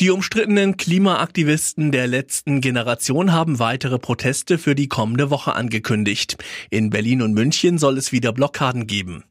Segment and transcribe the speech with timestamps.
[0.00, 6.42] Die umstrittenen Klimaaktivisten der letzten Generation haben weitere Proteste für die kommende Woche angekündigt.
[6.70, 9.24] In Berlin und München soll es wieder Blockaden geben.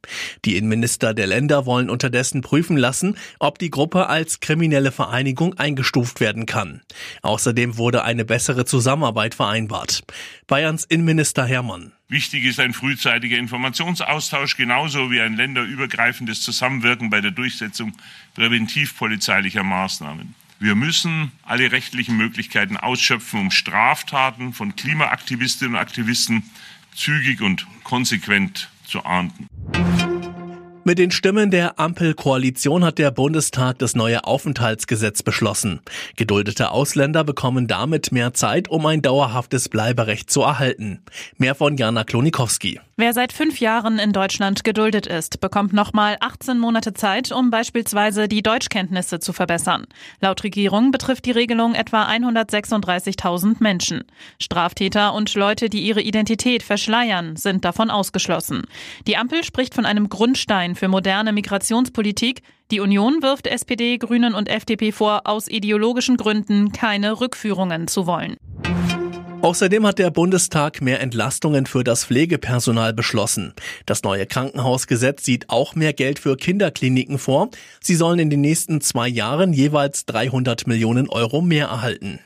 [0.45, 6.19] Die Innenminister der Länder wollen unterdessen prüfen lassen, ob die Gruppe als kriminelle Vereinigung eingestuft
[6.19, 6.81] werden kann.
[7.23, 10.03] Außerdem wurde eine bessere Zusammenarbeit vereinbart.
[10.45, 11.93] Bayerns Innenminister Hermann.
[12.09, 17.93] Wichtig ist ein frühzeitiger Informationsaustausch genauso wie ein länderübergreifendes Zusammenwirken bei der Durchsetzung
[18.35, 20.35] präventivpolizeilicher Maßnahmen.
[20.61, 26.43] Wir müssen alle rechtlichen Möglichkeiten ausschöpfen, um Straftaten von Klimaaktivistinnen und Aktivisten
[26.93, 29.47] zügig und konsequent zu ahnden.
[30.83, 35.79] Mit den Stimmen der Ampelkoalition hat der Bundestag das neue Aufenthaltsgesetz beschlossen.
[36.17, 41.01] Geduldete Ausländer bekommen damit mehr Zeit, um ein dauerhaftes Bleiberecht zu erhalten.
[41.37, 42.79] Mehr von Jana Klonikowski.
[42.99, 48.27] Wer seit fünf Jahren in Deutschland geduldet ist, bekommt nochmal 18 Monate Zeit, um beispielsweise
[48.27, 49.85] die Deutschkenntnisse zu verbessern.
[50.19, 54.03] Laut Regierung betrifft die Regelung etwa 136.000 Menschen.
[54.37, 58.63] Straftäter und Leute, die ihre Identität verschleiern, sind davon ausgeschlossen.
[59.07, 62.41] Die Ampel spricht von einem Grundstein für moderne Migrationspolitik.
[62.69, 68.35] Die Union wirft SPD, Grünen und FDP vor, aus ideologischen Gründen keine Rückführungen zu wollen.
[69.41, 73.53] Außerdem hat der Bundestag mehr Entlastungen für das Pflegepersonal beschlossen.
[73.85, 77.49] Das neue Krankenhausgesetz sieht auch mehr Geld für Kinderkliniken vor.
[77.79, 82.19] Sie sollen in den nächsten zwei Jahren jeweils 300 Millionen Euro mehr erhalten.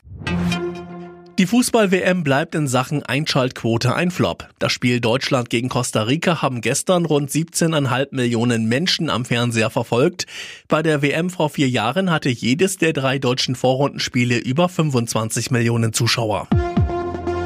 [1.38, 4.48] Die Fußball-WM bleibt in Sachen Einschaltquote ein Flop.
[4.58, 10.26] Das Spiel Deutschland gegen Costa Rica haben gestern rund 17,5 Millionen Menschen am Fernseher verfolgt.
[10.68, 15.92] Bei der WM vor vier Jahren hatte jedes der drei deutschen Vorrundenspiele über 25 Millionen
[15.92, 16.48] Zuschauer.